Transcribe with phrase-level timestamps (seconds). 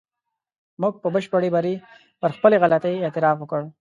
[0.81, 1.75] موږ په بشپړ بري
[2.21, 3.61] پر خپلې غلطۍ اعتراف وکړ.